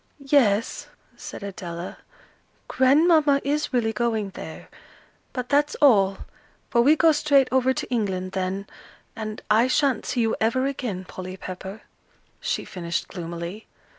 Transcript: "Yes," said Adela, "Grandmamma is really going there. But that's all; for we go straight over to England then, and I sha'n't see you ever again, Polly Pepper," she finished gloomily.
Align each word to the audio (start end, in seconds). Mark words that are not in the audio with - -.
"Yes," 0.33 0.87
said 1.15 1.43
Adela, 1.43 1.99
"Grandmamma 2.67 3.39
is 3.43 3.71
really 3.71 3.93
going 3.93 4.31
there. 4.31 4.67
But 5.31 5.49
that's 5.49 5.75
all; 5.75 6.17
for 6.71 6.81
we 6.81 6.95
go 6.95 7.11
straight 7.11 7.47
over 7.51 7.71
to 7.71 7.87
England 7.91 8.31
then, 8.31 8.65
and 9.15 9.43
I 9.51 9.67
sha'n't 9.67 10.07
see 10.07 10.21
you 10.21 10.35
ever 10.41 10.65
again, 10.65 11.05
Polly 11.05 11.37
Pepper," 11.37 11.83
she 12.39 12.65
finished 12.65 13.09
gloomily. 13.09 13.67